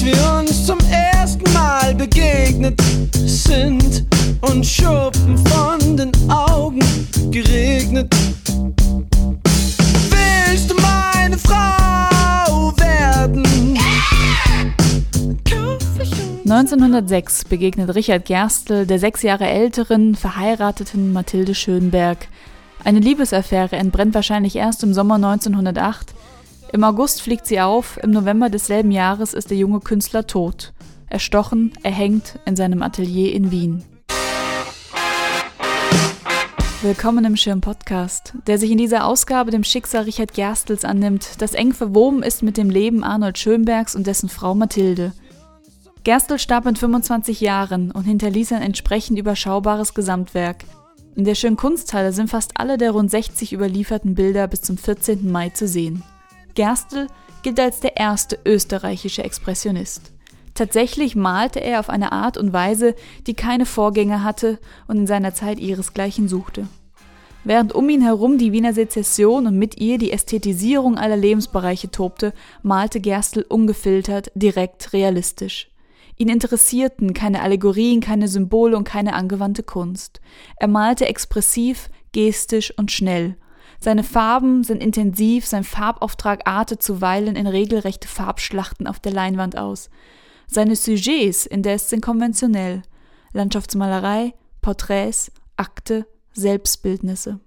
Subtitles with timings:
[0.00, 2.80] als wir uns zum ersten Mal begegnet
[3.12, 4.06] sind
[4.40, 6.80] und Schuppen von den Augen
[7.30, 8.08] geregnet.
[10.10, 13.44] Willst du meine Frau werden?
[16.44, 22.28] 1906 begegnet Richard Gerstl der sechs Jahre älteren, verheirateten Mathilde Schönberg.
[22.84, 26.14] Eine Liebesaffäre entbrennt wahrscheinlich erst im Sommer 1908.
[26.72, 30.72] Im August fliegt sie auf, im November desselben Jahres ist der junge Künstler tot.
[31.08, 33.84] Erstochen, erhängt in seinem Atelier in Wien.
[36.82, 41.54] Willkommen im Schirm Podcast, der sich in dieser Ausgabe dem Schicksal Richard Gerstels annimmt, das
[41.54, 45.12] eng verwoben ist mit dem Leben Arnold Schönbergs und dessen Frau Mathilde.
[46.04, 50.64] Gerstl starb mit 25 Jahren und hinterließ ein entsprechend überschaubares Gesamtwerk.
[51.16, 55.30] In der schönen Kunsthalle sind fast alle der rund 60 überlieferten Bilder bis zum 14.
[55.32, 56.04] Mai zu sehen.
[56.60, 57.06] Gerstl
[57.42, 60.12] gilt als der erste österreichische Expressionist.
[60.52, 62.94] Tatsächlich malte er auf eine Art und Weise,
[63.26, 66.68] die keine Vorgänger hatte und in seiner Zeit ihresgleichen suchte.
[67.44, 72.34] Während um ihn herum die Wiener Sezession und mit ihr die Ästhetisierung aller Lebensbereiche tobte,
[72.62, 75.70] malte Gerstl ungefiltert, direkt, realistisch.
[76.18, 80.20] Ihn interessierten keine Allegorien, keine Symbole und keine angewandte Kunst.
[80.56, 83.38] Er malte expressiv, gestisch und schnell.
[83.78, 89.90] Seine Farben sind intensiv, sein Farbauftrag artet zuweilen in regelrechte Farbschlachten auf der Leinwand aus.
[90.46, 92.82] Seine Sujets indes sind konventionell.
[93.32, 97.38] Landschaftsmalerei, Porträts, Akte, Selbstbildnisse.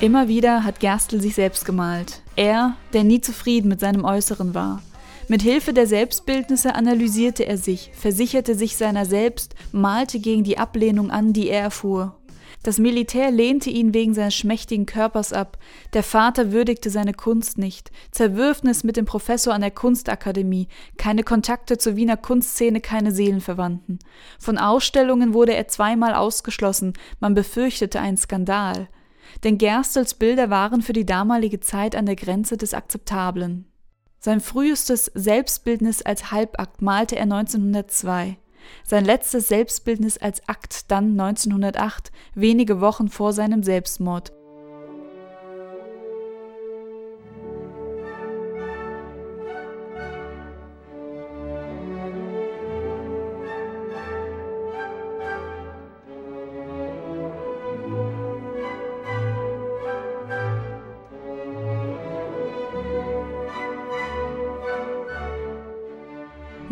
[0.00, 2.20] Immer wieder hat Gerstl sich selbst gemalt.
[2.36, 4.82] Er, der nie zufrieden mit seinem Äußeren war.
[5.26, 11.10] Mit Hilfe der Selbstbildnisse analysierte er sich, versicherte sich seiner selbst, malte gegen die Ablehnung
[11.10, 12.18] an, die er erfuhr.
[12.62, 15.58] Das Militär lehnte ihn wegen seines schmächtigen Körpers ab,
[15.92, 21.78] der Vater würdigte seine Kunst nicht, Zerwürfnis mit dem Professor an der Kunstakademie, keine Kontakte
[21.78, 23.98] zur Wiener Kunstszene, keine Seelenverwandten.
[24.38, 28.88] Von Ausstellungen wurde er zweimal ausgeschlossen, man befürchtete einen Skandal
[29.42, 33.66] denn Gerstels Bilder waren für die damalige Zeit an der Grenze des Akzeptablen.
[34.24, 38.38] Sein frühestes Selbstbildnis als Halbakt malte er 1902.
[38.82, 44.32] Sein letztes Selbstbildnis als Akt dann 1908, wenige Wochen vor seinem Selbstmord.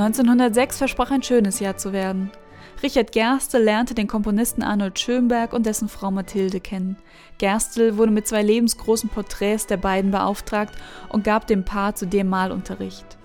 [0.00, 2.30] 1906 versprach ein schönes Jahr zu werden.
[2.82, 6.96] Richard Gerstl lernte den Komponisten Arnold Schönberg und dessen Frau Mathilde kennen.
[7.38, 10.74] Gerstl wurde mit zwei lebensgroßen Porträts der beiden beauftragt
[11.08, 13.18] und gab dem Paar zudem Malunterricht.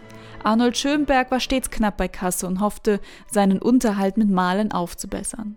[0.44, 5.56] Arnold Schönberg war stets knapp bei Kasse und hoffte, seinen Unterhalt mit Malen aufzubessern.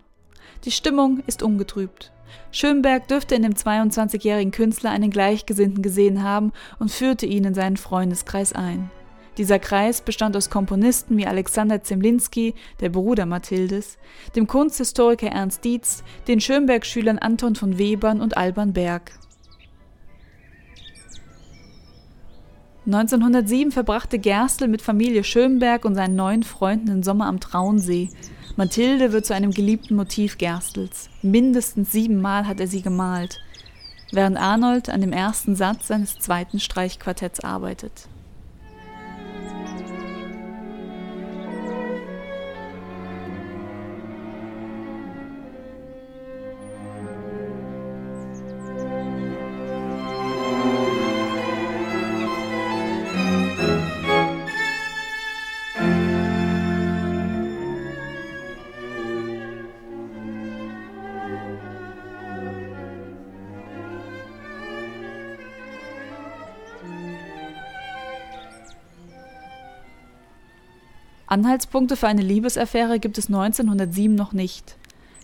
[0.63, 2.11] Die Stimmung ist ungetrübt.
[2.51, 7.77] Schönberg dürfte in dem 22-jährigen Künstler einen Gleichgesinnten gesehen haben und führte ihn in seinen
[7.77, 8.91] Freundeskreis ein.
[9.37, 13.97] Dieser Kreis bestand aus Komponisten wie Alexander Zemlinski, der Bruder Mathildes,
[14.35, 19.11] dem Kunsthistoriker Ernst Dietz, den Schönberg-Schülern Anton von Webern und Alban Berg.
[22.87, 28.09] 1907 verbrachte Gerstl mit Familie Schönberg und seinen neuen Freunden den Sommer am Traunsee.
[28.55, 31.09] Mathilde wird zu einem geliebten Motiv Gerstls.
[31.21, 33.39] Mindestens siebenmal hat er sie gemalt,
[34.13, 38.07] während Arnold an dem ersten Satz seines zweiten Streichquartetts arbeitet.
[71.27, 74.77] Anhaltspunkte für eine Liebesaffäre gibt es 1907 noch nicht.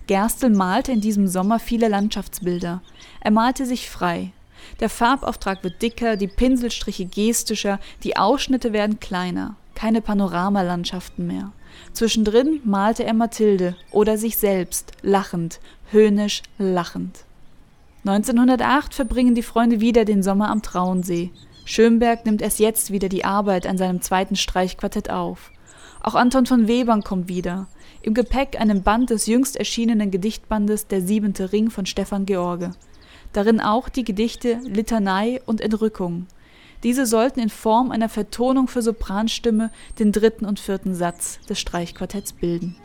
[0.08, 2.82] Gerstl malte in diesem Sommer viele Landschaftsbilder.
[3.22, 4.34] Er malte sich frei.
[4.82, 9.56] Der Farbauftrag wird dicker, die Pinselstriche gestischer, die Ausschnitte werden kleiner.
[9.76, 11.54] Keine Panoramalandschaften mehr.
[11.94, 15.60] Zwischendrin malte er Mathilde oder sich selbst, lachend,
[15.90, 17.24] höhnisch lachend.
[18.06, 21.32] 1908 verbringen die Freunde wieder den Sommer am Traunsee.
[21.64, 25.53] Schönberg nimmt erst jetzt wieder die Arbeit an seinem zweiten Streichquartett auf.
[26.04, 27.68] Auch Anton von Webern kommt wieder.
[28.02, 32.72] Im Gepäck einen Band des jüngst erschienenen Gedichtbandes Der siebente Ring von Stefan George.
[33.32, 36.28] darin auch die Gedichte Litanei und Entrückung.
[36.84, 42.34] Diese sollten in Form einer Vertonung für Sopranstimme den dritten und vierten Satz des Streichquartetts
[42.34, 42.76] bilden.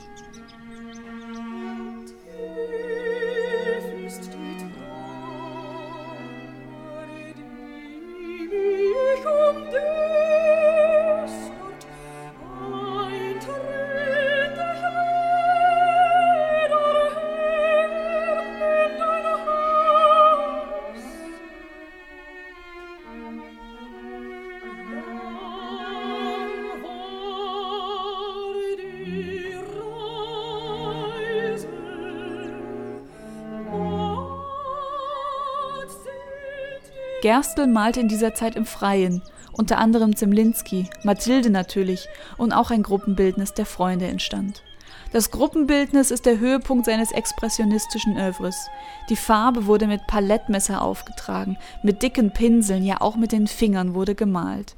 [37.29, 39.21] Gerstl malte in dieser Zeit im Freien,
[39.53, 42.09] unter anderem Zemlinski, Mathilde natürlich
[42.39, 44.63] und auch ein Gruppenbildnis der Freunde entstand.
[45.13, 48.71] Das Gruppenbildnis ist der Höhepunkt seines expressionistischen Övres.
[49.11, 54.15] Die Farbe wurde mit Palettmesser aufgetragen, mit dicken Pinseln, ja auch mit den Fingern wurde
[54.15, 54.75] gemalt.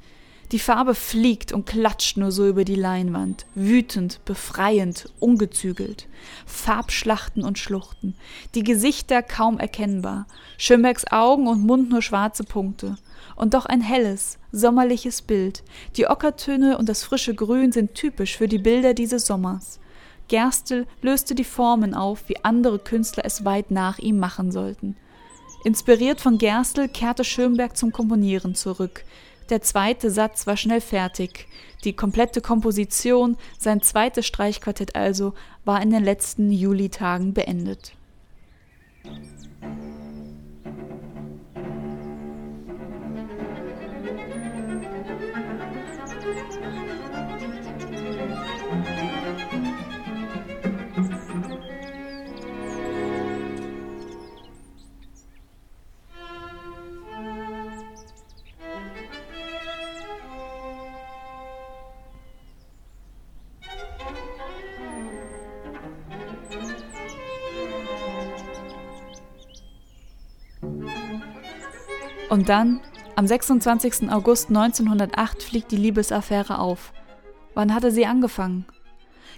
[0.51, 6.09] Die Farbe fliegt und klatscht nur so über die Leinwand, wütend, befreiend, ungezügelt.
[6.45, 8.15] Farbschlachten und Schluchten,
[8.53, 10.27] die Gesichter kaum erkennbar,
[10.57, 12.97] Schönbergs Augen und Mund nur schwarze Punkte.
[13.37, 15.63] Und doch ein helles, sommerliches Bild.
[15.95, 19.79] Die Ockertöne und das frische Grün sind typisch für die Bilder dieses Sommers.
[20.27, 24.97] Gerstl löste die Formen auf, wie andere Künstler es weit nach ihm machen sollten.
[25.63, 29.05] Inspiriert von Gerstl kehrte Schönberg zum Komponieren zurück.
[29.49, 31.47] Der zweite Satz war schnell fertig.
[31.83, 35.33] Die komplette Komposition, sein zweites Streichquartett also,
[35.65, 37.93] war in den letzten Julitagen beendet.
[72.31, 72.79] Und dann,
[73.17, 74.09] am 26.
[74.09, 76.93] August 1908, fliegt die Liebesaffäre auf.
[77.55, 78.63] Wann hatte sie angefangen?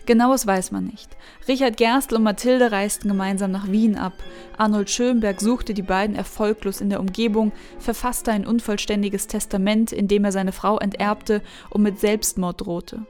[0.05, 1.17] Genaues weiß man nicht.
[1.47, 4.13] Richard Gerstl und Mathilde reisten gemeinsam nach Wien ab.
[4.59, 10.23] Arnold Schönberg suchte die beiden erfolglos in der Umgebung, verfasste ein unvollständiges Testament, in dem
[10.23, 11.41] er seine Frau enterbte
[11.71, 13.07] und mit Selbstmord drohte.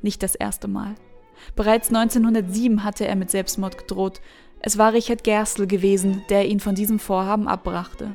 [0.00, 0.94] Nicht das erste Mal.
[1.56, 4.20] Bereits 1907 hatte er mit Selbstmord gedroht.
[4.60, 8.14] Es war Richard Gerstl gewesen, der ihn von diesem Vorhaben abbrachte.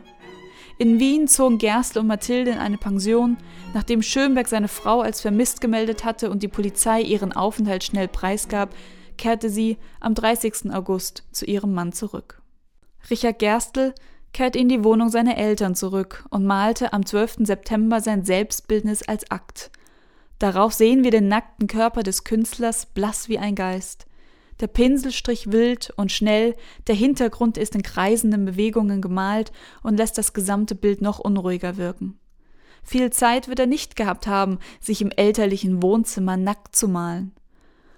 [0.79, 3.35] In Wien zogen Gerstl und Mathilde in eine Pension.
[3.73, 8.73] Nachdem Schönberg seine Frau als vermisst gemeldet hatte und die Polizei ihren Aufenthalt schnell preisgab,
[9.17, 10.71] kehrte sie am 30.
[10.71, 12.41] August zu ihrem Mann zurück.
[13.09, 13.93] Richard Gerstl
[14.31, 17.39] kehrte in die Wohnung seiner Eltern zurück und malte am 12.
[17.41, 19.71] September sein Selbstbildnis als Akt.
[20.37, 24.05] Darauf sehen wir den nackten Körper des Künstlers blass wie ein Geist
[24.59, 26.55] der Pinselstrich wild und schnell,
[26.87, 29.51] der Hintergrund ist in kreisenden Bewegungen gemalt
[29.83, 32.19] und lässt das gesamte Bild noch unruhiger wirken.
[32.83, 37.33] Viel Zeit wird er nicht gehabt haben, sich im elterlichen Wohnzimmer nackt zu malen.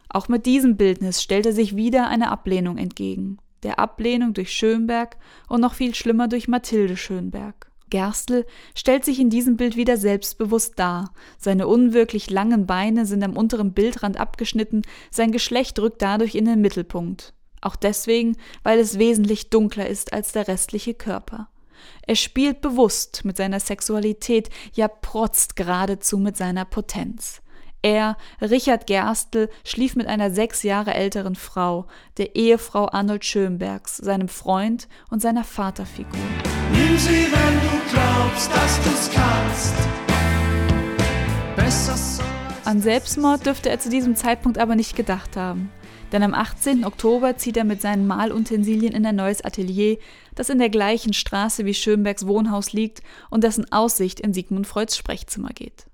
[0.09, 5.17] Auch mit diesem Bildnis stellt er sich wieder eine Ablehnung entgegen, der Ablehnung durch Schönberg
[5.47, 7.70] und noch viel schlimmer durch Mathilde Schönberg.
[7.91, 11.13] Gerstl stellt sich in diesem Bild wieder selbstbewusst dar.
[11.37, 16.61] Seine unwirklich langen Beine sind am unteren Bildrand abgeschnitten, sein Geschlecht rückt dadurch in den
[16.61, 17.35] Mittelpunkt.
[17.61, 21.49] Auch deswegen, weil es wesentlich dunkler ist als der restliche Körper.
[22.07, 27.42] Er spielt bewusst mit seiner Sexualität, ja protzt geradezu mit seiner Potenz.
[27.83, 31.87] Er, Richard Gerstl, schlief mit einer sechs Jahre älteren Frau,
[32.18, 36.19] der Ehefrau Arnold Schönbergs, seinem Freund und seiner Vaterfigur.
[36.71, 39.75] Nimm sie, wenn du glaubst, dass du's kannst.
[41.56, 42.23] Besser so
[42.66, 45.71] An Selbstmord dürfte er zu diesem Zeitpunkt aber nicht gedacht haben.
[46.11, 46.83] Denn am 18.
[46.83, 49.97] Oktober zieht er mit seinen Malutensilien in ein neues Atelier,
[50.35, 54.97] das in der gleichen Straße wie Schönbergs Wohnhaus liegt und dessen Aussicht in Sigmund Freuds
[54.97, 55.85] Sprechzimmer geht.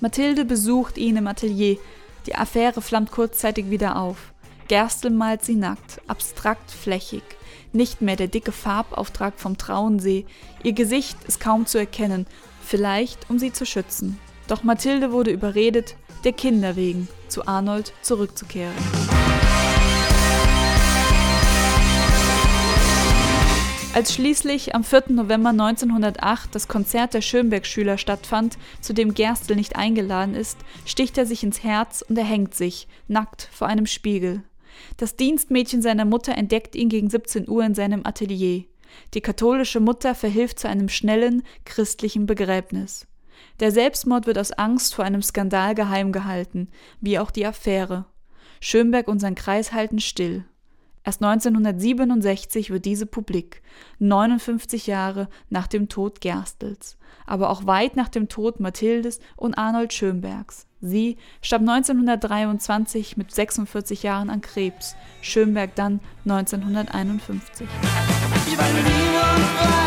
[0.00, 1.78] Mathilde besucht ihn im Atelier.
[2.26, 4.34] Die Affäre flammt kurzzeitig wieder auf.
[4.68, 7.22] Gerstl malt sie nackt, abstrakt flächig.
[7.74, 10.26] Nicht mehr der dicke Farbauftrag vom Trauensee.
[10.62, 12.24] Ihr Gesicht ist kaum zu erkennen,
[12.62, 14.20] vielleicht um sie zu schützen.
[14.46, 18.72] Doch Mathilde wurde überredet, der Kinder wegen, zu Arnold zurückzukehren.
[23.92, 25.06] Als schließlich am 4.
[25.08, 31.26] November 1908 das Konzert der Schönberg-Schüler stattfand, zu dem Gerstl nicht eingeladen ist, sticht er
[31.26, 34.44] sich ins Herz und erhängt sich, nackt, vor einem Spiegel.
[34.96, 38.64] Das Dienstmädchen seiner Mutter entdeckt ihn gegen 17 Uhr in seinem Atelier.
[39.14, 43.06] Die katholische Mutter verhilft zu einem schnellen christlichen Begräbnis.
[43.60, 46.68] Der Selbstmord wird aus Angst vor einem Skandal geheim gehalten,
[47.00, 48.06] wie auch die Affäre.
[48.60, 50.44] Schönberg und sein Kreis halten still.
[51.04, 53.60] Erst 1967 wird diese publik,
[53.98, 56.96] 59 Jahre nach dem Tod Gerstels,
[57.26, 60.66] aber auch weit nach dem Tod Mathildes und Arnold Schönbergs.
[60.80, 67.68] Sie starb 1923 mit 46 Jahren an Krebs, Schönberg dann 1951.
[68.46, 69.83] Ich weiß,